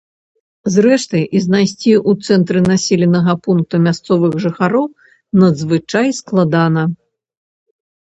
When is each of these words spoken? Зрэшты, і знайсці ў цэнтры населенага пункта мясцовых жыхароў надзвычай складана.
Зрэшты, 0.75 1.19
і 1.37 1.41
знайсці 1.45 1.91
ў 2.09 2.31
цэнтры 2.31 2.59
населенага 2.71 3.37
пункта 3.45 3.75
мясцовых 3.91 4.31
жыхароў 4.49 4.85
надзвычай 5.45 6.07
складана. 6.25 6.83